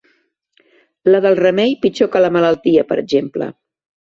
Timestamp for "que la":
2.15-2.33